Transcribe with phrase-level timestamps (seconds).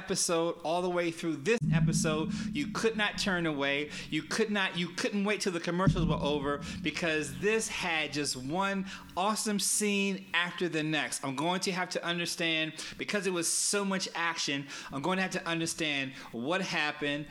[0.00, 2.32] episode all the way through this episode.
[2.54, 3.90] You could not turn away.
[4.08, 4.78] You could not.
[4.78, 10.24] You couldn't wait till the commercials were over because this had just one awesome scene
[10.32, 11.22] after the next.
[11.22, 14.66] I'm going to have to understand because it was so much action.
[14.90, 17.26] I'm going to have to understand what happened.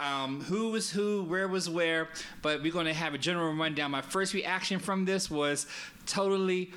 [0.00, 2.08] Um, who was who, where was where,
[2.40, 3.90] but we're going to have a general rundown.
[3.90, 5.66] My first reaction from this was
[6.06, 6.70] totally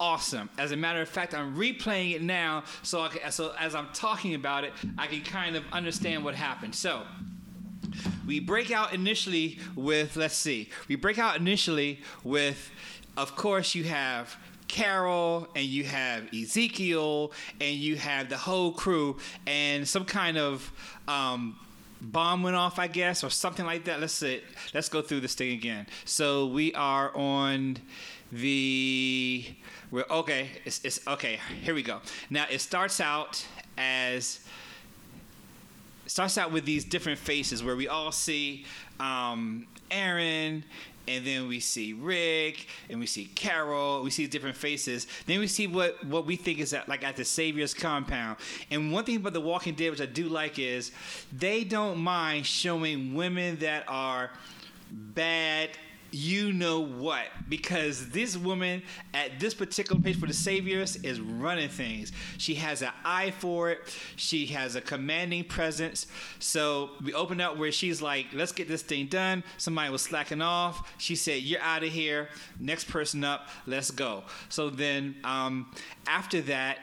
[0.00, 0.50] awesome.
[0.58, 3.88] As a matter of fact, I'm replaying it now, so I can, so as I'm
[3.92, 6.74] talking about it, I can kind of understand what happened.
[6.74, 7.02] So.
[8.24, 12.70] We break out initially with, let's see, we break out initially with,
[13.16, 14.36] of course, you have
[14.68, 20.70] Carol and you have Ezekiel and you have the whole crew and some kind of
[21.08, 21.58] um,
[22.00, 24.00] bomb went off, I guess, or something like that.
[24.00, 24.42] Let's see.
[24.72, 25.86] Let's go through this thing again.
[26.04, 27.78] So we are on
[28.32, 29.44] the.
[29.90, 30.50] We're okay.
[30.64, 31.40] It's, it's okay.
[31.62, 32.00] Here we go.
[32.28, 33.44] Now it starts out
[33.76, 34.40] as.
[36.06, 38.64] Starts out with these different faces where we all see
[38.98, 40.64] um, Aaron
[41.10, 44.02] and then we see Rick, and we see Carol.
[44.02, 45.06] We see different faces.
[45.26, 48.36] Then we see what what we think is at, like at the Savior's compound.
[48.70, 50.92] And one thing about The Walking Dead, which I do like, is
[51.32, 54.30] they don't mind showing women that are
[54.90, 55.70] bad
[56.12, 57.26] you know what?
[57.48, 58.82] Because this woman
[59.14, 62.12] at this particular page for the saviors is running things.
[62.38, 63.96] She has an eye for it.
[64.16, 66.06] She has a commanding presence.
[66.38, 69.44] So we open up where she's like let's get this thing done.
[69.56, 70.92] Somebody was slacking off.
[70.98, 72.28] She said you're out of here.
[72.58, 73.48] Next person up.
[73.66, 74.24] Let's go.
[74.48, 75.70] So then um,
[76.06, 76.78] after that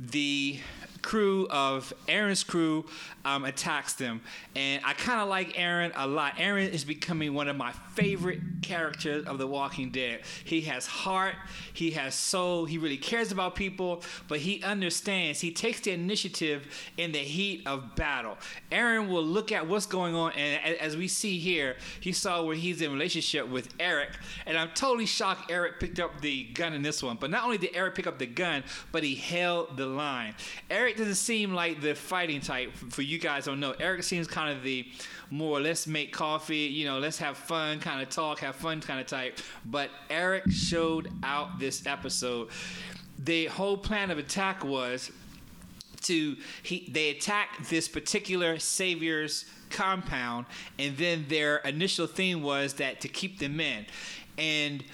[0.00, 0.58] the
[1.04, 2.86] crew of Aaron's crew
[3.24, 4.22] um, attacks them,
[4.56, 6.34] and I kind of like Aaron a lot.
[6.38, 10.20] Aaron is becoming one of my favorite characters of The Walking Dead.
[10.44, 11.34] He has heart,
[11.72, 15.40] he has soul, he really cares about people, but he understands.
[15.40, 16.66] He takes the initiative
[16.96, 18.38] in the heat of battle.
[18.72, 22.56] Aaron will look at what's going on, and as we see here, he saw where
[22.56, 24.10] he's in relationship with Eric,
[24.46, 27.18] and I'm totally shocked Eric picked up the gun in this one.
[27.20, 30.34] But not only did Eric pick up the gun, but he held the line.
[30.70, 32.72] Eric doesn't seem like the fighting type.
[32.74, 34.86] For you guys don't know, Eric seems kind of the
[35.30, 39.00] more let's make coffee, you know, let's have fun kind of talk, have fun kind
[39.00, 39.38] of type.
[39.64, 42.48] But Eric showed out this episode.
[43.18, 45.10] The whole plan of attack was
[46.02, 50.46] to he they attacked this particular savior's compound
[50.78, 53.86] and then their initial theme was that to keep them in
[54.36, 54.84] and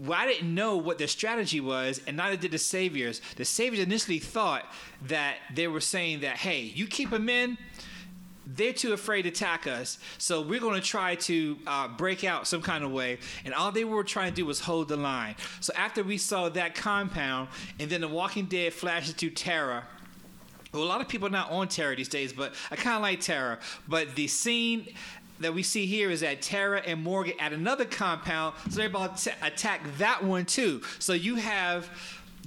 [0.00, 3.20] well, I didn't know what their strategy was, and neither did the Saviors.
[3.36, 4.64] The Saviors initially thought
[5.08, 7.58] that they were saying that, hey, you keep them in,
[8.46, 12.46] they're too afraid to attack us, so we're going to try to uh, break out
[12.46, 13.18] some kind of way.
[13.44, 15.36] And all they were trying to do was hold the line.
[15.60, 19.84] So after we saw that compound, and then The Walking Dead flashes to Tara.
[20.72, 23.02] Well, a lot of people are not on Tara these days, but I kind of
[23.02, 23.58] like Tara.
[23.88, 24.88] But the scene
[25.40, 29.16] that we see here is that Tara and Morgan at another compound, so they're about
[29.18, 30.82] to attack that one too.
[30.98, 31.88] So you have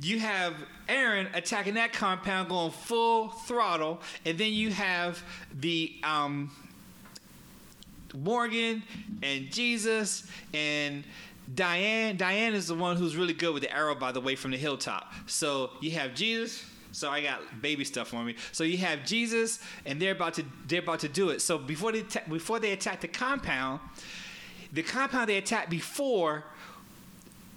[0.01, 0.55] you have
[0.89, 5.23] Aaron attacking that compound, going full throttle, and then you have
[5.59, 6.51] the um,
[8.13, 8.83] Morgan
[9.21, 11.03] and Jesus and
[11.53, 12.17] Diane.
[12.17, 14.57] Diane is the one who's really good with the arrow, by the way, from the
[14.57, 15.13] hilltop.
[15.27, 16.65] So you have Jesus.
[16.93, 18.35] So I got baby stuff on me.
[18.51, 21.41] So you have Jesus, and they're about to they're about to do it.
[21.41, 23.81] So before they ta- before they attack the compound,
[24.71, 26.45] the compound they attacked before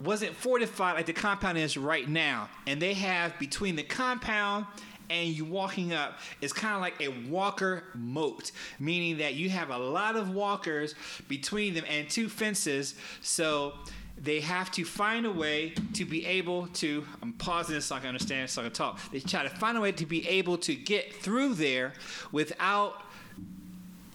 [0.03, 2.49] wasn't fortified like the compound is right now.
[2.67, 4.66] And they have between the compound
[5.09, 8.51] and you walking up it's kind of like a walker moat
[8.81, 10.97] meaning that you have a lot of walkers
[11.28, 13.75] between them and two fences so
[14.18, 17.98] they have to find a way to be able to i'm pausing this so i
[17.98, 18.98] can understand so i can talk.
[19.13, 21.92] They try to find a way to be able to get through there
[22.33, 23.03] without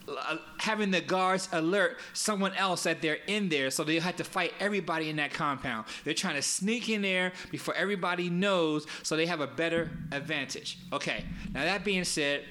[0.08, 3.70] uh, having the guards alert someone else that they're in there.
[3.70, 5.86] So they have to fight everybody in that compound.
[6.04, 10.80] They're trying to sneak in there before everybody knows so they have a better advantage.
[10.92, 11.24] Okay
[11.54, 12.44] now that being said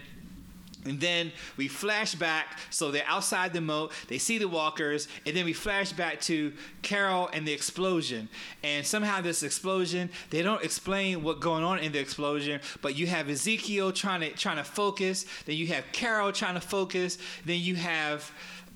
[0.85, 5.37] and then we flash back, so they're outside the moat, they see the walkers, and
[5.37, 8.29] then we flash back to Carol and the explosion.
[8.63, 13.07] And somehow this explosion, they don't explain what's going on in the explosion, but you
[13.09, 17.61] have Ezekiel trying to trying to focus, then you have Carol trying to focus, then
[17.61, 18.31] you have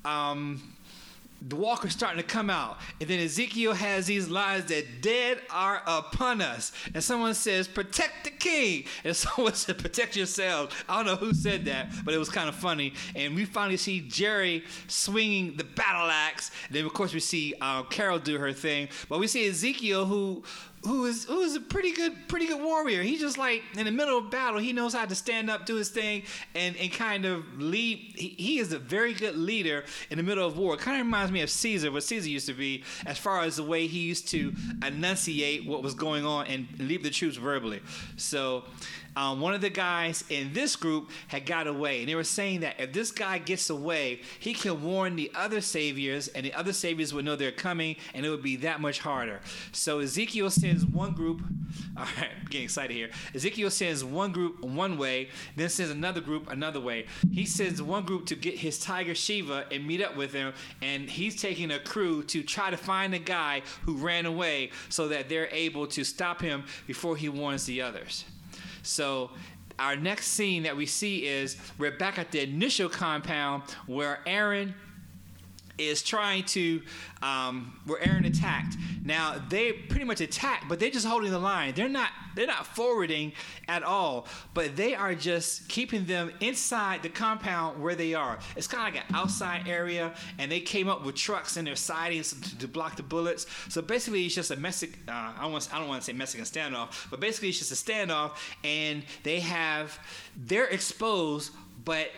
[0.05, 0.74] um,
[1.46, 2.79] the walker's starting to come out.
[3.00, 6.73] And then Ezekiel has these lines that dead are upon us.
[6.94, 8.85] And someone says, protect the king.
[9.05, 10.75] And someone to protect yourselves.
[10.88, 12.94] I don't know who said that, but it was kind of funny.
[13.14, 16.50] And we finally see Jerry swinging the battle axe.
[16.69, 18.88] And then, of course, we see uh, Carol do her thing.
[19.08, 20.44] But we see Ezekiel, who
[20.85, 23.03] who is who is a pretty good pretty good warrior.
[23.03, 25.77] He just like in the middle of battle, he knows how to stand up, do
[25.77, 26.23] his thing,
[26.55, 27.99] and and kind of lead.
[28.17, 30.77] He, he is a very good leader in the middle of war.
[30.77, 33.63] Kind of reminds me of Caesar, what Caesar used to be, as far as the
[33.63, 34.53] way he used to
[34.85, 37.81] enunciate what was going on and lead the troops verbally.
[38.17, 38.65] So
[39.17, 42.61] um, one of the guys in this group had got away, and they were saying
[42.61, 46.73] that if this guy gets away, he can warn the other saviors, and the other
[46.73, 49.41] saviors would know they're coming, and it would be that much harder.
[49.73, 51.43] So Ezekiel sends one group.
[51.97, 53.11] All right, I'm getting excited here.
[53.35, 57.06] Ezekiel sends one group one way, then sends another group another way.
[57.31, 61.11] He sends one group to get his tiger Shiva and meet up with him, and
[61.11, 65.29] he's taking a crew to try to find the guy who ran away, so that
[65.29, 68.25] they're able to stop him before he warns the others.
[68.82, 69.31] So
[69.79, 74.75] our next scene that we see is we're back at the initial compound where Aaron
[75.79, 76.82] is trying to
[77.23, 78.76] um, where Aaron attacked.
[79.05, 81.75] Now they pretty much attacked, but they're just holding the line.
[81.75, 83.32] They're not they're not forwarding
[83.69, 88.38] at all, but they are just keeping them inside the compound where they are.
[88.56, 91.77] It's kind of like an outside area, and they came up with trucks and their
[91.77, 93.47] sidings to, to block the bullets.
[93.69, 94.99] So basically, it's just a Mexican.
[95.09, 98.32] Uh, I I don't want to say Mexican standoff, but basically it's just a standoff,
[98.62, 99.99] and they have
[100.37, 101.53] they're exposed,
[101.85, 102.11] but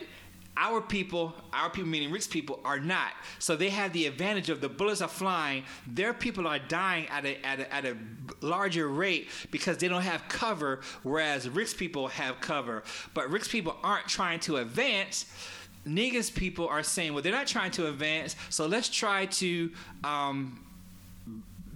[0.56, 3.12] our people, our people meaning Rick's people, are not.
[3.38, 5.64] So they have the advantage of the bullets are flying.
[5.87, 7.97] Their people are dying at a, at a, at a
[8.41, 12.82] larger rate because they don't have cover, whereas Rick's people have cover.
[13.12, 15.26] But Rick's people aren't trying to advance.
[15.87, 19.70] Negan's people are saying, well, they're not trying to advance, so let's try to
[20.02, 20.64] um,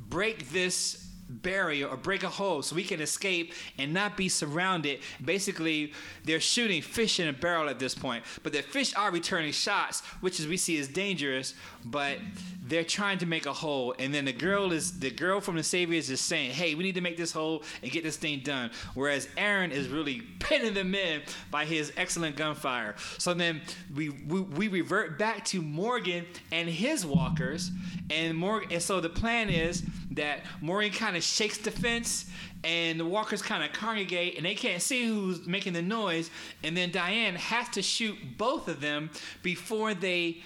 [0.08, 5.00] break this barrier or break a hole so we can escape and not be surrounded.
[5.24, 5.92] Basically,
[6.24, 10.00] they're shooting fish in a barrel at this point, but the fish are returning shots,
[10.20, 11.54] which as we see is dangerous.
[11.84, 12.18] But
[12.62, 15.62] they're trying to make a hole, and then the girl is the girl from the
[15.62, 18.70] Saviors is saying, "Hey, we need to make this hole and get this thing done."
[18.94, 22.94] Whereas Aaron is really pinning them in by his excellent gunfire.
[23.18, 23.62] So then
[23.94, 27.70] we we, we revert back to Morgan and his walkers,
[28.10, 28.72] and Morgan.
[28.72, 29.82] And so the plan is
[30.20, 32.26] that Morgan kind of shakes the fence
[32.62, 36.30] and the walkers kind of congregate and they can't see who's making the noise
[36.62, 39.08] and then Diane has to shoot both of them
[39.42, 40.42] before they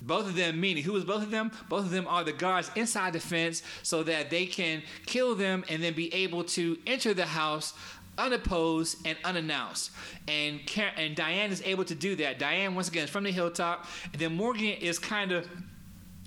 [0.00, 2.70] both of them meaning who is both of them both of them are the guards
[2.76, 7.12] inside the fence so that they can kill them and then be able to enter
[7.12, 7.74] the house
[8.18, 9.90] unopposed and unannounced.
[10.28, 10.60] And
[10.96, 12.38] and Diane is able to do that.
[12.38, 15.48] Diane once again is from the hilltop, and then Morgan is kind of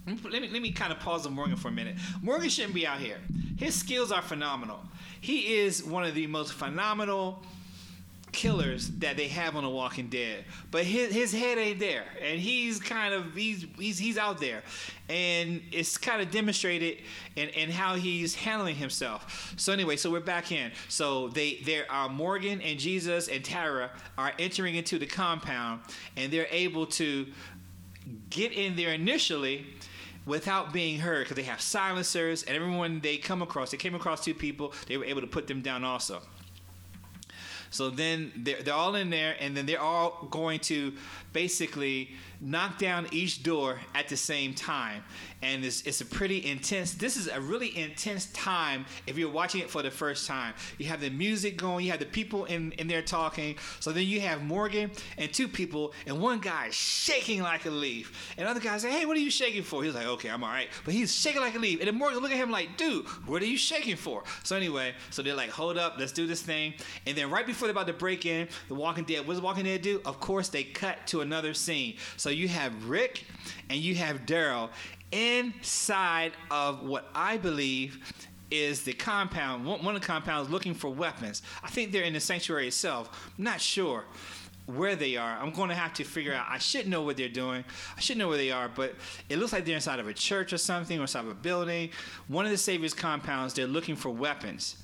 [0.08, 0.30] Mm-hmm.
[0.30, 1.96] let me let me kind of pause on Morgan for a minute.
[2.22, 3.18] Morgan shouldn't be out here.
[3.58, 4.80] His skills are phenomenal.
[5.22, 7.42] He is one of the most phenomenal
[8.34, 10.44] killers that they have on The Walking Dead.
[10.72, 14.64] But his his head ain't there, and he's kind of he's he's he's out there,
[15.08, 16.98] and it's kind of demonstrated
[17.38, 19.54] in, in how he's handling himself.
[19.56, 20.74] So anyway, so we're back in.
[20.90, 25.80] So they there are Morgan and Jesus and Tara are entering into the compound,
[26.18, 27.28] and they're able to
[28.30, 29.66] get in there initially
[30.26, 34.24] without being heard because they have silencers and everyone they come across they came across
[34.24, 36.22] two people they were able to put them down also.
[37.70, 40.94] So then they're, they're all in there and then they're all going to
[41.34, 42.10] basically
[42.44, 45.04] knock down each door at the same time.
[45.42, 49.62] And it's, it's a pretty intense this is a really intense time if you're watching
[49.62, 50.54] it for the first time.
[50.78, 53.56] You have the music going you have the people in, in there talking.
[53.80, 58.34] So then you have morgan and two people and one guy shaking like a leaf.
[58.38, 59.84] And other guy say hey what are you shaking for?
[59.84, 60.70] He's like okay i'm all right.
[60.86, 61.80] But he's shaking like a leaf.
[61.80, 64.24] And then morgan look at him like dude what are you shaking for?
[64.44, 66.74] So anyway so they're like hold up let's do this thing.
[67.06, 69.64] And then right before they're about to break in the walking dead what does walking
[69.66, 70.02] dead do?
[70.06, 73.26] Of course they cut to another scene so you have rick
[73.70, 74.70] and you have daryl
[75.12, 78.00] inside of what I believe
[78.50, 81.42] is the compound, one of the compounds looking for weapons.
[81.64, 83.32] I think they're in the sanctuary itself.
[83.38, 84.06] I'm not sure
[84.66, 85.38] where they are.
[85.38, 86.46] I'm going to have to figure out.
[86.50, 87.66] I should know what they're doing.
[87.98, 88.96] I should know where they are, but
[89.28, 91.90] it looks like they're inside of a church or something, or inside of a building.
[92.28, 94.78] One of the Savior's compounds, they're looking for weapons.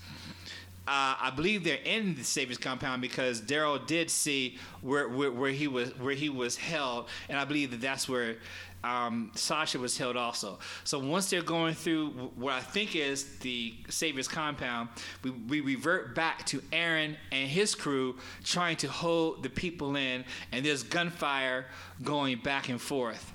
[0.90, 5.52] Uh, I believe they're in the Savior's compound because Daryl did see where, where, where
[5.52, 8.38] he was where he was held, and I believe that that's where
[8.84, 10.58] um, Sasha was held also.
[10.86, 14.90] So once they're going through what I think is the Savior's compound,
[15.24, 20.26] we, we revert back to Aaron and his crew trying to hold the people in,
[20.52, 21.66] and there's gunfire
[22.02, 23.32] going back and forth.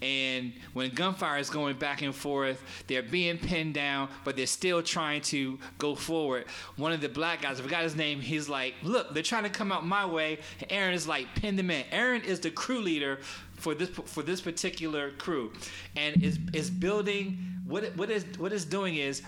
[0.00, 4.82] And when gunfire is going back and forth, they're being pinned down, but they're still
[4.82, 6.44] trying to go forward.
[6.76, 9.50] One of the black guys, I forgot his name, he's like, Look, they're trying to
[9.50, 10.38] come out my way.
[10.60, 11.84] And Aaron is like, Pin them in.
[11.90, 13.18] Aaron is the crew leader
[13.58, 15.52] for this for this particular crew,
[15.96, 17.36] and is is building
[17.66, 19.22] what it, what is what is doing is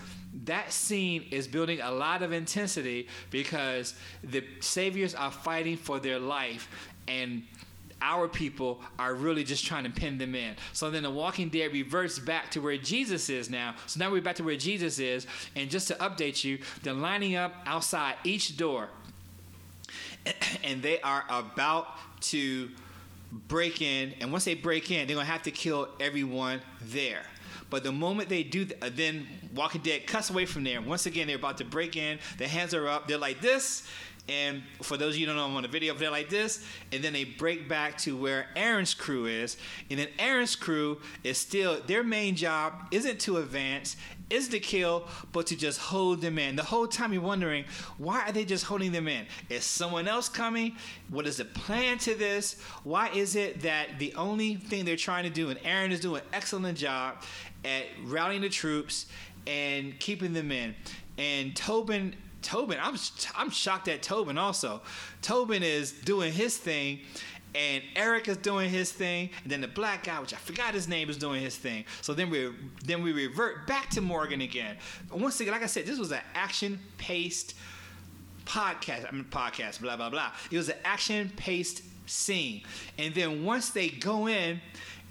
[0.45, 6.19] that scene is building a lot of intensity because the saviors are fighting for their
[6.19, 6.69] life
[7.07, 7.43] and
[8.01, 10.55] our people are really just trying to pin them in.
[10.73, 13.75] So then the Walking Dead reverts back to where Jesus is now.
[13.87, 15.27] So now we're back to where Jesus is.
[15.55, 18.89] And just to update you, they're lining up outside each door.
[20.63, 21.87] And they are about
[22.21, 22.69] to
[23.47, 24.13] break in.
[24.19, 27.23] And once they break in, they're going to have to kill everyone there.
[27.71, 30.81] But the moment they do, th- then Walking Dead cuts away from there.
[30.81, 32.19] Once again, they're about to break in.
[32.37, 33.07] Their hands are up.
[33.07, 33.87] They're like this.
[34.31, 36.63] And for those of you who don't know, I'm on the video, they're like this,
[36.93, 39.57] and then they break back to where Aaron's crew is,
[39.89, 43.97] and then Aaron's crew is still their main job isn't to advance,
[44.29, 46.55] is to kill, but to just hold them in.
[46.55, 47.65] The whole time you're wondering,
[47.97, 49.25] why are they just holding them in?
[49.49, 50.77] Is someone else coming?
[51.09, 52.61] What is the plan to this?
[52.85, 56.21] Why is it that the only thing they're trying to do, and Aaron is doing
[56.21, 57.21] an excellent job
[57.65, 59.07] at rallying the troops
[59.45, 60.73] and keeping them in,
[61.17, 62.15] and Tobin
[62.51, 62.97] Tobin, I'm
[63.33, 64.81] I'm shocked at Tobin also.
[65.21, 66.99] Tobin is doing his thing,
[67.55, 70.85] and Eric is doing his thing, and then the black guy, which I forgot his
[70.85, 71.85] name, is doing his thing.
[72.01, 72.51] So then we
[72.83, 74.75] then we revert back to Morgan again.
[75.13, 77.55] Once again, like I said, this was an action paced
[78.43, 79.07] podcast.
[79.07, 80.33] I mean podcast, blah blah blah.
[80.51, 82.63] It was an action paced scene,
[82.97, 84.59] and then once they go in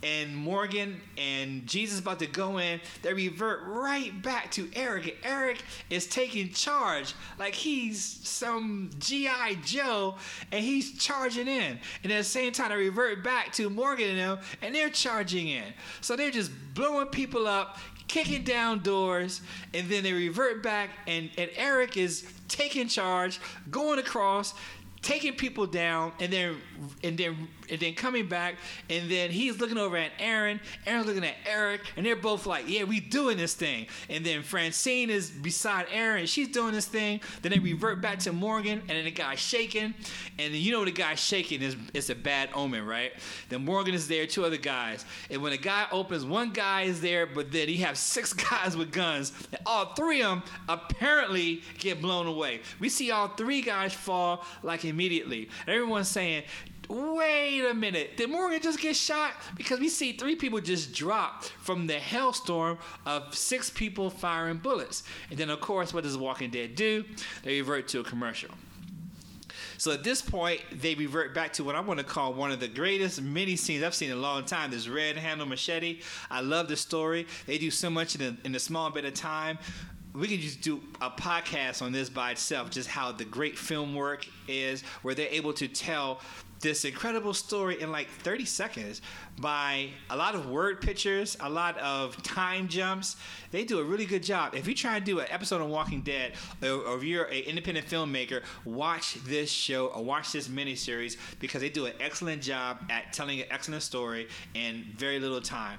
[0.03, 5.07] and Morgan and Jesus about to go in, they revert right back to Eric.
[5.07, 9.59] And Eric is taking charge like he's some G.I.
[9.65, 10.17] Joe
[10.53, 11.79] and he's charging in.
[12.03, 15.49] And at the same time, they revert back to Morgan and them and they're charging
[15.49, 15.73] in.
[16.01, 17.79] So they're just blowing people up,
[18.09, 19.43] kicking down doors,
[19.75, 23.41] and then they revert back and, and Eric is taking charge,
[23.71, 24.55] going across,
[25.03, 26.57] taking people down, and then
[27.03, 28.57] and then and then coming back,
[28.89, 30.61] and then he's looking over at Aaron.
[30.87, 34.43] Aaron's looking at Eric, and they're both like, "Yeah, we doing this thing." And then
[34.43, 37.21] Francine is beside Aaron, she's doing this thing.
[37.43, 39.95] Then they revert back to Morgan, and then the guy's shaking,
[40.39, 43.13] and you know the guy's shaking is it's a bad omen, right?
[43.49, 47.01] Then Morgan is there, two other guys, and when the guy opens, one guy is
[47.01, 51.63] there, but then he has six guys with guns, and all three of them apparently
[51.79, 52.61] get blown away.
[52.79, 55.49] We see all three guys fall like immediately.
[55.67, 56.45] And everyone's saying,
[56.91, 59.33] wait a minute, did Morgan just get shot?
[59.57, 65.05] Because we see three people just drop from the hailstorm of six people firing bullets.
[65.31, 67.05] And then, of course, what does Walking Dead do?
[67.45, 68.51] They revert to a commercial.
[69.79, 72.61] So at this point, they revert back to what I want to call one of
[72.61, 74.71] the greatest mini scenes I've seen in a long time.
[74.71, 76.01] This red handle machete.
[76.31, 77.27] I love the story.
[77.47, 79.59] They do so much in a, in a small bit of time
[80.13, 83.95] we could just do a podcast on this by itself, just how the great film
[83.95, 86.21] work is, where they're able to tell
[86.61, 89.03] this incredible story in like 30 seconds
[89.39, 93.17] by a lot of word pictures, a lot of time jumps.
[93.51, 94.55] They do a really good job.
[94.55, 97.43] If you try to do an episode of Walking Dead, or, or if you're an
[97.45, 102.79] independent filmmaker, watch this show or watch this miniseries because they do an excellent job
[102.91, 105.79] at telling an excellent story in very little time.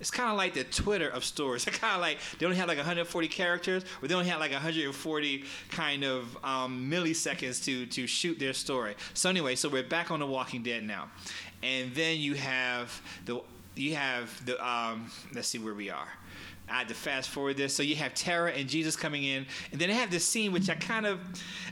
[0.00, 1.66] It's kind of like the Twitter of stories.
[1.70, 4.52] It's kind of like they only have like 140 characters, or they only have like
[4.52, 8.94] 140 kind of um, milliseconds to to shoot their story.
[9.14, 11.10] So anyway, so we're back on The Walking Dead now,
[11.62, 13.40] and then you have the
[13.76, 16.08] you have the um, let's see where we are.
[16.70, 17.74] I had to fast forward this.
[17.74, 20.70] So you have Tara and Jesus coming in, and then they have this scene which
[20.70, 21.20] I kind of,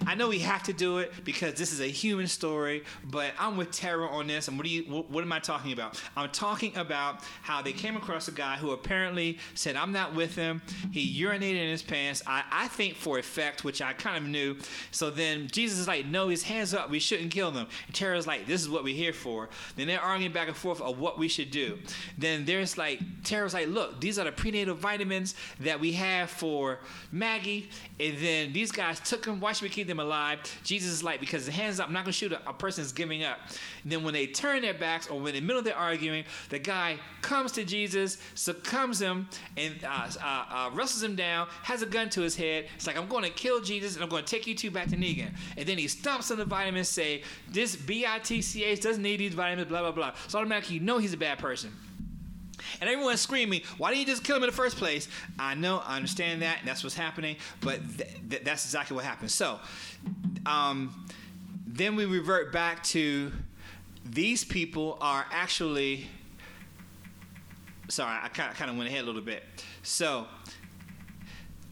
[0.07, 2.85] I know we have to do it because this is a human story.
[3.05, 5.73] But I'm with Tara on this, and what do you, what, what am I talking
[5.73, 6.01] about?
[6.17, 10.35] I'm talking about how they came across a guy who apparently said, "I'm not with
[10.35, 10.63] him."
[10.93, 12.23] He urinated in his pants.
[12.27, 14.57] I, I think for effect, which I kind of knew.
[14.91, 16.91] So then Jesus is like, "No, his hands up.
[16.91, 20.01] We shouldn't kill them." And Tara's like, "This is what we're here for." Then they're
[20.01, 21.79] arguing back and forth of what we should do.
[22.17, 26.79] Then there's like Tara's like, "Look, these are the prenatal vitamins that we have for
[27.13, 27.69] Maggie,
[28.01, 29.41] and then these guys took them.
[29.41, 30.39] Why should we keep them alive?
[30.65, 32.93] Jesus is like, because the hands up, I'm not gonna shoot a, a person that's
[32.93, 33.39] giving up.
[33.83, 36.25] And then when they turn their backs, or when in the middle of their arguing,
[36.49, 41.83] the guy comes to Jesus, succumbs him, and uh, uh, uh, wrestles him down, has
[41.83, 42.67] a gun to his head.
[42.77, 45.31] It's like, I'm gonna kill Jesus, and I'm gonna take you two back to Negan.
[45.57, 49.83] And then he stomps on the vitamins, say, this BITCH doesn't need these vitamins, blah
[49.83, 50.13] blah blah.
[50.29, 51.71] So automatically you know he's a bad person.
[52.81, 55.09] And everyone's screaming, why didn't you just kill him in the first place?
[55.39, 59.05] I know, I understand that, and that's what's happening, but th- th- that's exactly what
[59.05, 59.31] happened.
[59.31, 59.59] So,
[60.47, 61.07] um,
[61.67, 63.33] then we revert back to
[64.05, 66.07] these people are actually.
[67.89, 69.43] Sorry, I kind of went ahead a little bit.
[69.83, 70.27] So,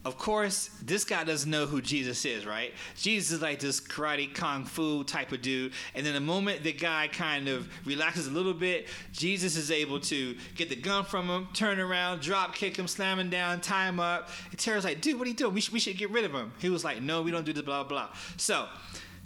[0.07, 2.73] of course, this guy doesn't know who Jesus is, right?
[2.95, 5.73] Jesus is like this karate kung fu type of dude.
[5.95, 9.99] And then the moment the guy kind of relaxes a little bit, Jesus is able
[9.99, 13.89] to get the gun from him, turn around, drop kick him, slam him down, tie
[13.89, 14.29] him up.
[14.49, 15.53] And Tara's like, dude, what are you doing?
[15.53, 16.53] We should, we should get rid of him.
[16.59, 18.07] He was like, no, we don't do this, blah, blah.
[18.37, 18.65] So,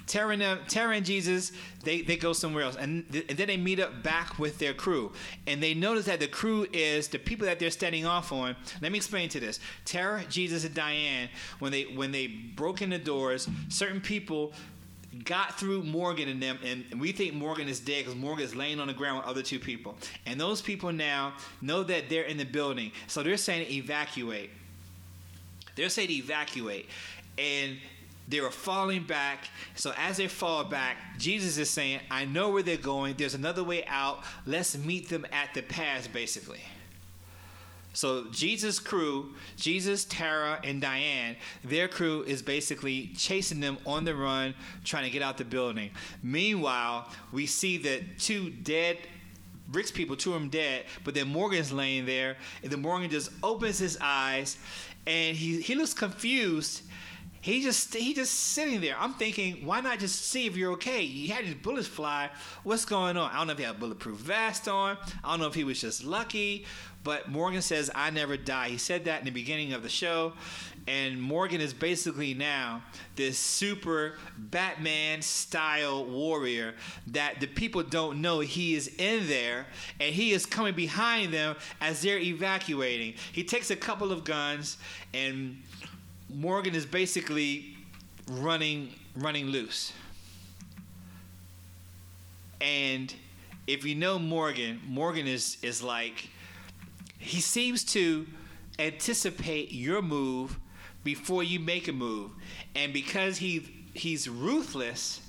[0.08, 1.52] Tara and, Tara and Jesus,
[1.84, 2.76] they, they go somewhere else.
[2.76, 5.12] And, th- and then they meet up back with their crew.
[5.48, 8.56] And they notice that the crew is the people that they're standing off on.
[8.82, 9.60] Let me explain to this.
[9.86, 11.30] Tara, Jesus, and Diane,
[11.60, 14.54] when they when they broke in the doors, certain people
[15.26, 18.80] got through Morgan and them, and we think Morgan is dead because Morgan is laying
[18.80, 19.98] on the ground with other two people.
[20.26, 24.52] And those people now know that they're in the building, so they're saying evacuate.
[25.76, 26.88] They're saying evacuate,
[27.38, 27.78] and
[28.32, 29.50] they were falling back.
[29.76, 33.16] So as they fall back, Jesus is saying, I know where they're going.
[33.18, 34.24] There's another way out.
[34.46, 36.62] Let's meet them at the pass, basically.
[37.94, 44.16] So Jesus' crew, Jesus, Tara, and Diane, their crew is basically chasing them on the
[44.16, 45.92] run, trying to get out the building.
[46.24, 48.98] Meanwhile, we see that two dead
[49.74, 53.30] Rick's people, two of them dead, but then Morgan's laying there, and then Morgan just
[53.42, 54.58] opens his eyes,
[55.08, 56.84] and he he looks confused
[57.42, 58.96] he just he just sitting there.
[58.98, 61.02] I'm thinking, why not just see if you're okay?
[61.02, 62.30] You had these bullets fly.
[62.64, 63.32] What's going on?
[63.32, 64.98] I don't know if he had a bulletproof vest on.
[65.24, 66.66] I don't know if he was just lucky.
[67.04, 68.70] But Morgan says, I never die.
[68.70, 70.34] He said that in the beginning of the show.
[70.88, 72.84] And Morgan is basically now
[73.16, 76.74] this super Batman style warrior
[77.08, 79.68] that the people don't know he is in there
[80.00, 83.14] and he is coming behind them as they're evacuating.
[83.32, 84.78] He takes a couple of guns
[85.14, 85.62] and
[86.34, 87.76] Morgan is basically
[88.30, 89.94] running running loose.
[92.60, 93.14] And
[93.68, 96.30] if you know Morgan, Morgan is is like
[97.18, 98.26] he seems to
[98.80, 100.58] anticipate your move
[101.04, 102.32] before you make a move.
[102.76, 105.22] And because he he's ruthless,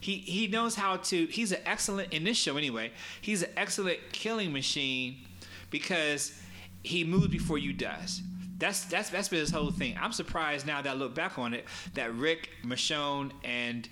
[0.00, 2.92] he he knows how to he's an excellent in this show anyway.
[3.20, 5.16] He's an excellent killing machine
[5.70, 6.40] because
[6.82, 8.22] he moves before you does.
[8.58, 9.96] That's that's that's been his whole thing.
[10.00, 11.64] I'm surprised now that I look back on it
[11.94, 13.88] that Rick, Michonne, and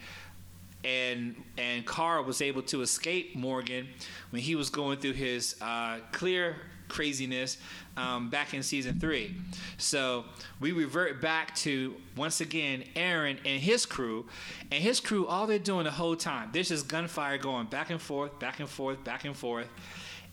[0.84, 3.88] and and Carl was able to escape Morgan
[4.30, 6.56] when he was going through his uh, clear
[6.88, 7.56] craziness
[7.96, 9.34] um, back in season three.
[9.78, 10.24] So
[10.60, 14.26] we revert back to once again Aaron and his crew,
[14.70, 15.26] and his crew.
[15.26, 18.68] All they're doing the whole time, there's just gunfire going back and forth, back and
[18.68, 19.68] forth, back and forth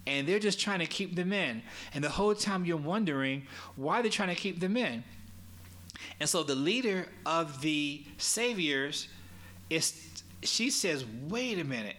[0.07, 1.61] and they're just trying to keep them in.
[1.93, 3.43] And the whole time you're wondering
[3.75, 5.03] why they're trying to keep them in.
[6.19, 9.07] And so the leader of the saviors
[9.69, 10.07] is
[10.43, 11.97] she says, "Wait a minute.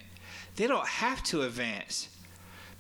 [0.57, 2.09] They don't have to advance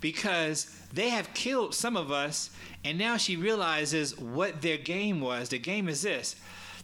[0.01, 2.51] because they have killed some of us."
[2.85, 5.51] And now she realizes what their game was.
[5.51, 6.37] The game is this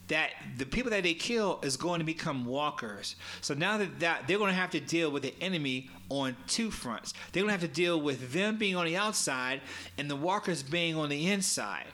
[0.08, 3.16] that the people that they kill is going to become walkers.
[3.40, 6.70] So now that, that they're going to have to deal with the enemy on two
[6.70, 7.14] fronts.
[7.32, 9.60] They're going to have to deal with them being on the outside
[9.98, 11.86] and the walkers being on the inside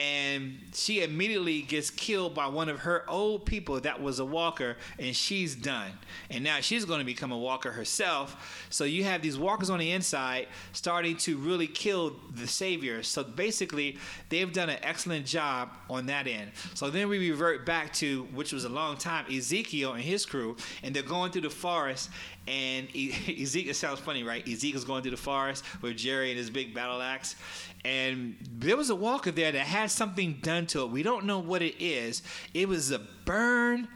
[0.00, 4.78] and she immediately gets killed by one of her old people that was a walker
[4.98, 5.90] and she's done.
[6.30, 8.66] And now she's going to become a walker herself.
[8.70, 13.02] So you have these walkers on the inside starting to really kill the savior.
[13.02, 13.98] So basically
[14.30, 16.52] they've done an excellent job on that end.
[16.72, 20.56] So then we revert back to which was a long time ezekiel and his crew
[20.82, 22.08] and they're going through the forest
[22.46, 24.46] and Ezekiel sounds funny, right?
[24.46, 27.36] Ezekiel's going through the forest with Jerry and his big battle axe,
[27.84, 30.90] and there was a walker there that had something done to it.
[30.90, 32.22] We don't know what it is.
[32.54, 33.88] It was a burn,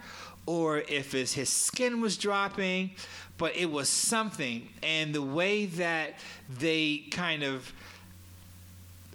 [0.46, 2.92] or if his skin was dropping,
[3.36, 4.68] but it was something.
[4.82, 6.14] And the way that
[6.58, 7.72] they kind of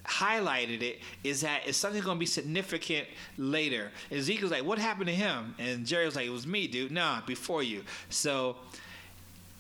[0.04, 3.92] highlighted it is that it's something going to be significant later.
[4.12, 6.92] Ezekiel's like, "What happened to him?" And Jerry was like, "It was me, dude.
[6.92, 8.58] Nah, before you." So,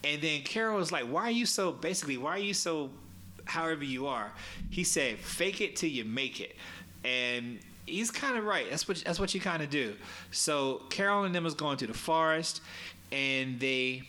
[0.03, 2.17] and then Carol was like, "Why are you so basically?
[2.17, 2.89] Why are you so
[3.49, 4.31] however you are.
[4.69, 6.55] He said, "Fake it till you make it,"
[7.03, 8.69] and he's kind of right.
[8.69, 9.95] That's what that's what you kind of do.
[10.31, 12.61] So Carol and them is going to the forest,
[13.11, 14.03] and they.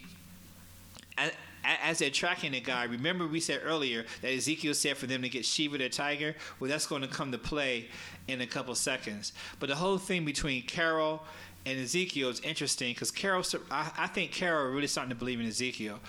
[1.63, 5.29] As they're tracking the guy, remember we said earlier that Ezekiel said for them to
[5.29, 6.35] get Shiva the tiger.
[6.59, 7.89] Well, that's going to come to play
[8.29, 9.35] in a couple seconds.
[9.59, 11.23] But the whole thing between Carol
[11.67, 15.47] and Ezekiel is interesting because Carol, I, I think Carol really starting to believe in
[15.47, 16.01] Ezekiel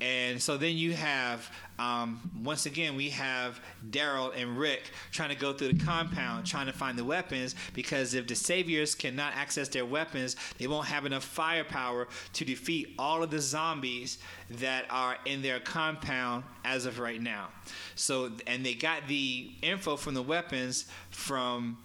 [0.00, 5.34] And so then you have, um, once again, we have Daryl and Rick trying to
[5.34, 9.68] go through the compound, trying to find the weapons, because if the Saviors cannot access
[9.68, 14.18] their weapons, they won't have enough firepower to defeat all of the zombies
[14.50, 17.48] that are in their compound as of right now.
[17.94, 21.78] So, and they got the info from the weapons from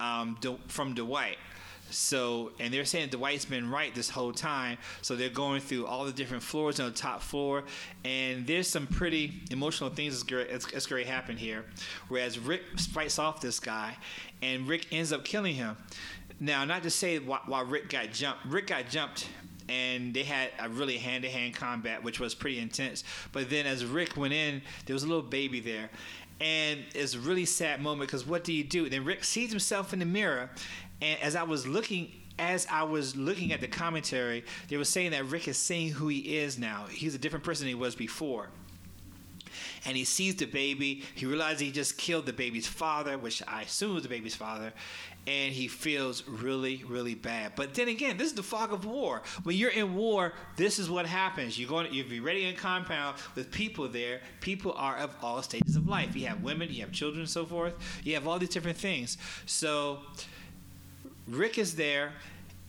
[0.00, 1.38] um, from Dwight.
[1.94, 4.78] So, and they're saying Dwight's been right this whole time.
[5.02, 7.64] So they're going through all the different floors on the top floor,
[8.04, 11.64] and there's some pretty emotional things that's going to happen here.
[12.08, 13.96] Whereas Rick fights off this guy,
[14.42, 15.76] and Rick ends up killing him.
[16.40, 18.44] Now, not to say why, why Rick got jumped.
[18.46, 19.28] Rick got jumped
[19.68, 23.02] and they had a really hand-to-hand combat which was pretty intense
[23.32, 25.88] but then as rick went in there was a little baby there
[26.38, 29.94] and it's a really sad moment because what do you do then rick sees himself
[29.94, 30.50] in the mirror
[31.00, 35.12] and as I was looking as I was looking at the commentary, they were saying
[35.12, 36.86] that Rick is saying who he is now.
[36.90, 38.48] He's a different person than he was before.
[39.86, 41.04] And he sees the baby.
[41.14, 44.72] He realizes he just killed the baby's father, which I assume was the baby's father.
[45.26, 47.52] And he feels really, really bad.
[47.54, 49.22] But then again, this is the fog of war.
[49.44, 51.58] When you're in war, this is what happens.
[51.58, 54.20] You're going to you're ready in compound with people there.
[54.40, 56.16] People are of all stages of life.
[56.16, 57.74] You have women, you have children, and so forth.
[58.02, 59.16] You have all these different things.
[59.46, 60.00] So
[61.26, 62.12] Rick is there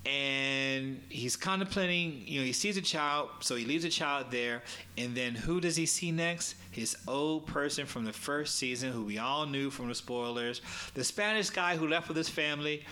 [0.06, 4.62] and he's contemplating, you know, he sees a child, so he leaves a child there.
[4.98, 6.56] And then who does he see next?
[6.70, 10.62] His old person from the first season, who we all knew from the spoilers,
[10.94, 12.86] the Spanish guy who left with his family.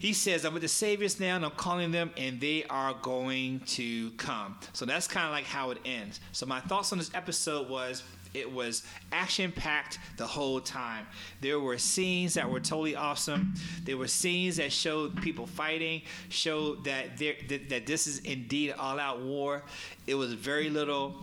[0.00, 3.60] He says, I'm with the Saviors now, and I'm calling them, and they are going
[3.60, 4.56] to come.
[4.72, 6.18] So that's kind of like how it ends.
[6.32, 8.02] So, my thoughts on this episode was
[8.34, 11.06] it was action packed the whole time.
[11.40, 13.54] There were scenes that were totally awesome.
[13.84, 18.72] There were scenes that showed people fighting, showed that there that, that this is indeed
[18.72, 19.62] all out war.
[20.06, 21.14] It was very little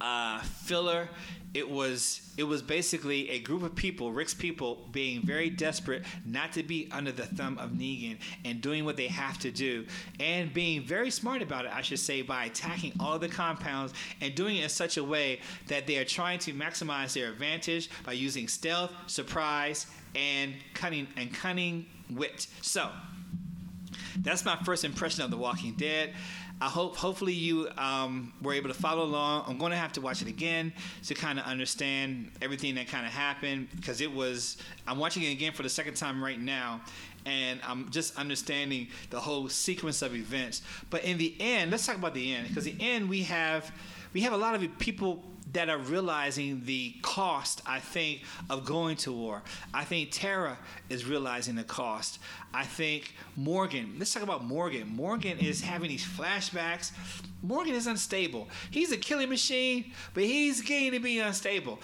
[0.00, 1.08] uh, filler
[1.54, 6.52] it was it was basically a group of people, Rick's people, being very desperate not
[6.52, 9.84] to be under the thumb of Negan and doing what they have to do,
[10.18, 14.34] and being very smart about it, I should say, by attacking all the compounds and
[14.34, 18.12] doing it in such a way that they are trying to maximize their advantage by
[18.12, 22.46] using stealth, surprise, and cunning and cunning wit.
[22.62, 22.90] So
[24.16, 26.14] that's my first impression of The Walking Dead.
[26.62, 29.46] I hope hopefully you um, were able to follow along.
[29.48, 30.72] I'm going to have to watch it again
[31.06, 34.58] to kind of understand everything that kind of happened because it was.
[34.86, 36.80] I'm watching it again for the second time right now,
[37.26, 40.62] and I'm just understanding the whole sequence of events.
[40.88, 43.72] But in the end, let's talk about the end because the end we have
[44.12, 45.20] we have a lot of people
[45.52, 49.42] that are realizing the cost, I think, of going to war.
[49.74, 52.18] I think Tara is realizing the cost.
[52.54, 54.88] I think Morgan, let's talk about Morgan.
[54.88, 56.92] Morgan is having these flashbacks.
[57.42, 58.48] Morgan is unstable.
[58.70, 61.78] He's a killing machine, but he's getting to be unstable.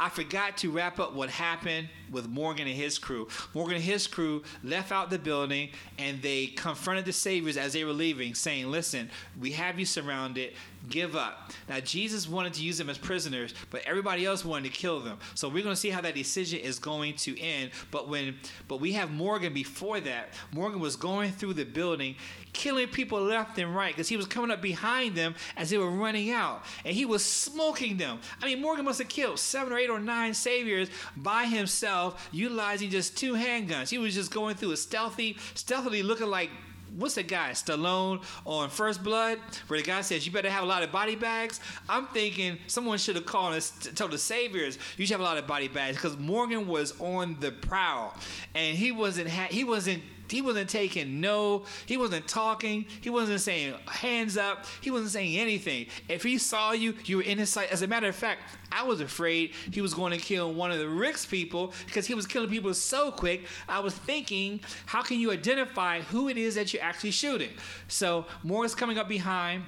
[0.00, 3.26] I forgot to wrap up what happened with Morgan and his crew.
[3.52, 7.82] Morgan and his crew left out the building and they confronted the Saviors as they
[7.82, 10.52] were leaving, saying, Listen, we have you surrounded
[10.88, 11.52] give up.
[11.68, 15.18] Now, Jesus wanted to use them as prisoners, but everybody else wanted to kill them.
[15.34, 17.70] So we're going to see how that decision is going to end.
[17.90, 20.30] But when, but we have Morgan before that.
[20.52, 22.16] Morgan was going through the building,
[22.52, 25.90] killing people left and right because he was coming up behind them as they were
[25.90, 28.18] running out, and he was smoking them.
[28.42, 32.90] I mean, Morgan must have killed seven or eight or nine saviors by himself, utilizing
[32.90, 33.90] just two handguns.
[33.90, 36.50] He was just going through a stealthy, stealthily looking like
[36.98, 40.66] what's the guy Stallone on First Blood, where the guy says you better have a
[40.66, 41.60] lot of body bags.
[41.88, 45.38] I'm thinking someone should have called us, told the Saviors you should have a lot
[45.38, 48.14] of body bags because Morgan was on the prowl
[48.54, 53.40] and he wasn't ha- he wasn't he wasn't taking no, he wasn't talking, he wasn't
[53.40, 55.86] saying hands up, he wasn't saying anything.
[56.08, 57.70] If he saw you, you were in his sight.
[57.70, 60.78] As a matter of fact, I was afraid he was going to kill one of
[60.78, 63.46] the Rick's people because he was killing people so quick.
[63.68, 67.50] I was thinking, how can you identify who it is that you're actually shooting?
[67.88, 69.64] So Morgan's coming up behind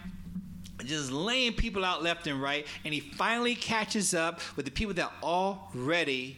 [0.84, 4.94] just laying people out left and right, and he finally catches up with the people
[4.94, 6.36] that already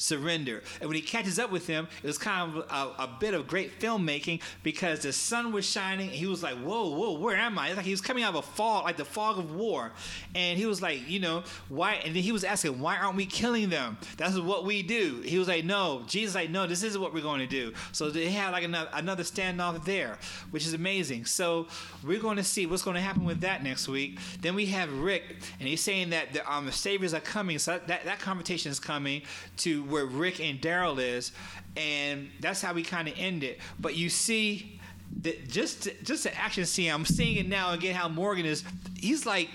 [0.00, 0.62] surrender.
[0.80, 3.46] And when he catches up with him, it was kind of a, a, bit of
[3.46, 6.08] great filmmaking because the sun was shining.
[6.08, 8.36] He was like, "Whoa, whoa, where am I?" It's like he was coming out of
[8.36, 9.92] a fog, like the fog of war.
[10.34, 13.26] And he was like, "You know, why?" And then he was asking, "Why aren't we
[13.26, 13.98] killing them?
[14.16, 17.20] That's what we do." He was like, "No." Jesus like, "No, this is what we're
[17.20, 20.18] going to do." So they had like another, another standoff there,
[20.50, 21.26] which is amazing.
[21.26, 21.66] So
[22.04, 24.18] we're going to see what's going to happen with that next week.
[24.40, 25.24] Then we have Rick,
[25.58, 27.58] and he's saying that the um, saviors are coming.
[27.58, 29.22] So that that conversation is coming
[29.58, 31.32] to where Rick and Daryl is,
[31.76, 33.58] and that's how we kind of end it.
[33.78, 34.80] But you see
[35.22, 37.94] that just just the action scene, I'm seeing it now again.
[37.94, 38.64] How Morgan is,
[38.98, 39.50] he's like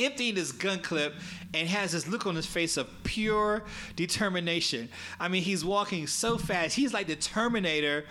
[0.00, 1.14] emptying his gun clip
[1.52, 3.62] and has this look on his face of pure
[3.94, 4.88] determination.
[5.20, 6.74] I mean, he's walking so fast.
[6.74, 8.04] He's like the Terminator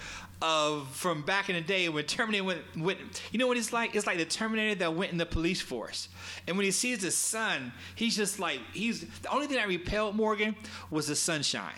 [0.44, 3.00] of from back in the day when Terminator went, went
[3.32, 3.96] you know what it's like?
[3.96, 6.10] It's like the Terminator that went in the police force.
[6.46, 10.16] And when he sees the sun, he's just like he's the only thing that repelled
[10.16, 10.56] Morgan
[10.92, 11.72] was the sunshine.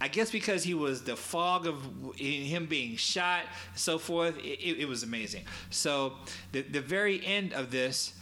[0.00, 1.76] I guess because he was the fog of
[2.16, 4.36] him being shot, so forth.
[4.38, 5.44] It, it was amazing.
[5.70, 6.12] So
[6.52, 8.12] the the very end of this,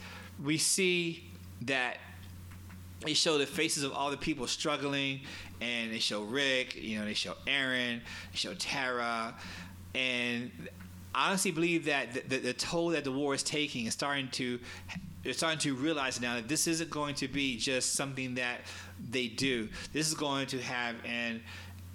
[0.41, 1.29] we see
[1.63, 1.97] that
[3.01, 5.21] they show the faces of all the people struggling,
[5.59, 6.75] and they show Rick.
[6.75, 8.01] You know, they show Aaron.
[8.31, 9.35] They show Tara,
[9.95, 10.51] and
[11.15, 14.29] I honestly believe that the, the, the toll that the war is taking is starting
[14.29, 14.59] to
[15.23, 18.59] they're starting to realize now that this isn't going to be just something that
[19.09, 19.69] they do.
[19.93, 21.39] This is going to have and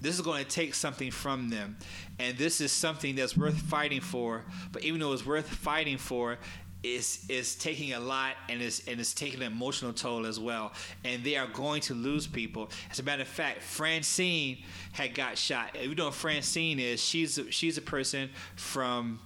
[0.01, 1.77] this is going to take something from them.
[2.19, 4.45] And this is something that's worth fighting for.
[4.73, 6.39] But even though it's worth fighting for,
[6.83, 10.73] is is taking a lot and is and is taking an emotional toll as well.
[11.05, 12.71] And they are going to lose people.
[12.91, 14.59] As a matter of fact, Francine
[14.93, 15.77] had got shot.
[15.81, 17.03] You know Francine is?
[17.03, 19.21] She's she's a person from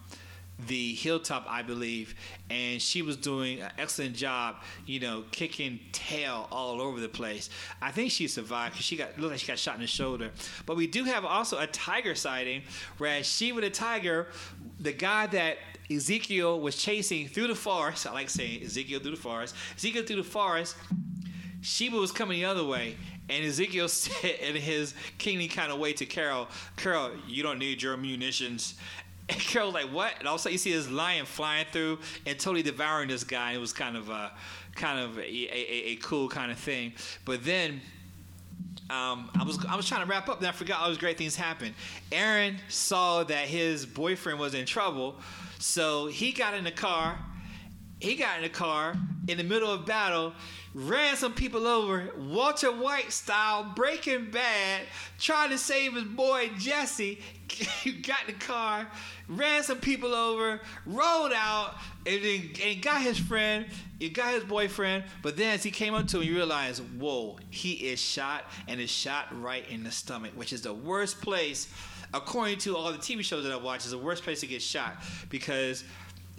[0.66, 2.14] the hilltop, I believe,
[2.50, 7.50] and she was doing an excellent job, you know, kicking tail all over the place.
[7.80, 10.30] I think she survived because she got looked like she got shot in the shoulder.
[10.66, 12.62] But we do have also a tiger sighting,
[12.98, 14.28] whereas she with a tiger,
[14.78, 15.58] the guy that
[15.90, 18.06] Ezekiel was chasing through the forest.
[18.06, 19.54] I like saying Ezekiel through the forest.
[19.76, 20.76] Ezekiel through the forest.
[21.60, 22.96] Shiva was coming the other way,
[23.28, 27.82] and Ezekiel said in his kingly kind of way to Carol, Carol, you don't need
[27.82, 28.74] your munitions.
[29.36, 30.12] And Carol's like, what?
[30.18, 33.24] And all of a sudden you see this lion flying through and totally devouring this
[33.24, 33.52] guy.
[33.52, 34.32] It was kind of a,
[34.74, 36.92] kind of a, a, a cool kind of thing.
[37.24, 37.80] But then
[38.90, 41.16] um, I was I was trying to wrap up, and I forgot all those great
[41.16, 41.74] things happened.
[42.10, 45.16] Aaron saw that his boyfriend was in trouble,
[45.58, 47.18] so he got in the car.
[48.02, 48.96] He got in the car
[49.28, 50.32] in the middle of battle,
[50.74, 54.82] ran some people over, Walter White style, Breaking Bad,
[55.20, 57.20] trying to save his boy Jesse.
[57.48, 58.88] He got in the car,
[59.28, 63.66] ran some people over, rolled out, and then and got his friend,
[64.00, 65.04] he got his boyfriend.
[65.22, 68.80] But then as he came up to him, you realize, whoa, he is shot and
[68.80, 71.68] is shot right in the stomach, which is the worst place
[72.14, 74.60] according to all the TV shows that I watch, is the worst place to get
[74.60, 74.96] shot
[75.30, 75.84] because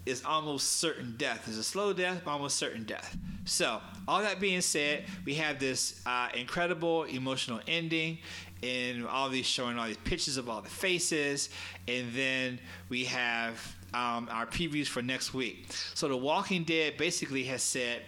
[0.05, 1.45] it's almost certain death.
[1.47, 3.15] It's a slow death, but almost certain death.
[3.45, 8.17] So, all that being said, we have this uh, incredible emotional ending,
[8.61, 11.49] and all these showing all these pictures of all the faces,
[11.87, 15.65] and then we have um, our previews for next week.
[15.93, 18.01] So, The Walking Dead basically has said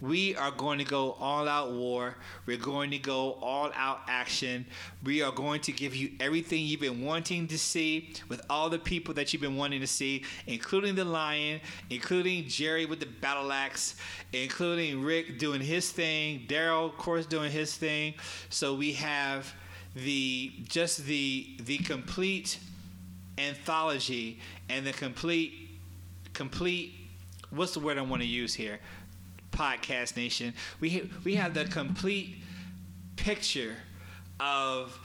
[0.00, 2.14] we are going to go all out war.
[2.46, 4.64] We're going to go all out action.
[5.02, 8.78] We are going to give you everything you've been wanting to see with all the
[8.78, 13.50] people that you've been wanting to see, including the lion, including Jerry with the battle
[13.50, 13.96] axe,
[14.32, 18.14] including Rick doing his thing, Daryl, of course, doing his thing.
[18.50, 19.52] So we have
[19.94, 22.60] the just the the complete
[23.36, 25.70] anthology and the complete
[26.34, 26.94] complete
[27.50, 28.78] what's the word I want to use here?
[29.50, 30.54] Podcast Nation.
[30.80, 32.36] We we have the complete
[33.16, 33.74] picture
[34.40, 34.98] of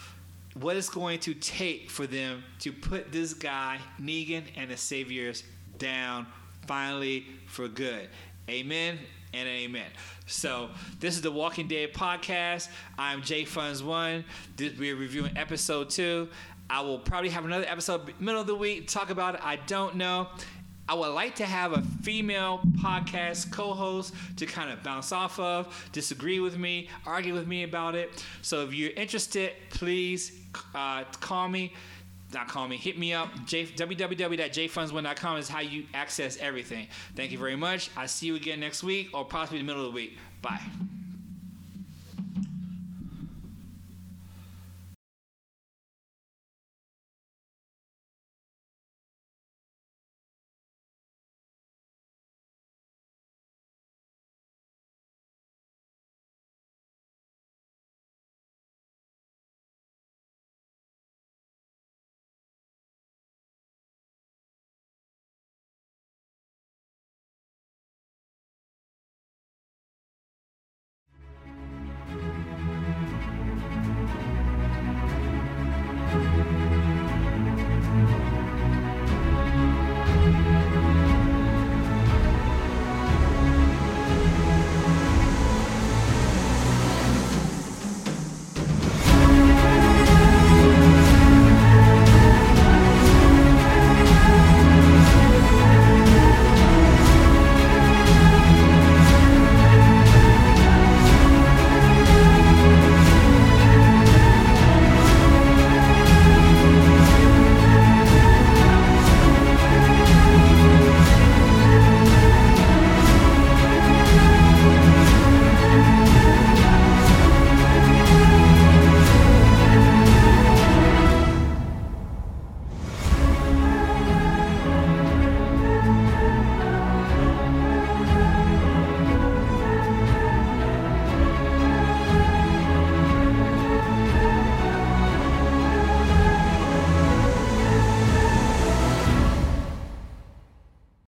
[0.53, 5.43] what it's going to take for them to put this guy Negan and the Saviors
[5.77, 6.27] down
[6.67, 8.07] finally for good.
[8.49, 8.99] Amen
[9.33, 9.87] and amen.
[10.27, 12.69] So this is the Walking Dead podcast.
[12.97, 14.23] I'm Jay Funds One.
[14.55, 16.29] This, we're reviewing episode two.
[16.69, 19.41] I will probably have another episode middle of the week talk about it.
[19.43, 20.27] I don't know.
[20.87, 25.39] I would like to have a female podcast co host to kind of bounce off
[25.39, 28.23] of, disagree with me, argue with me about it.
[28.41, 30.33] So if you're interested, please
[30.75, 31.73] uh, call me.
[32.33, 33.29] Not call me, hit me up.
[33.45, 36.87] J- www.jfunds1.com is how you access everything.
[37.15, 37.91] Thank you very much.
[37.95, 40.17] I'll see you again next week or possibly the middle of the week.
[40.41, 40.59] Bye.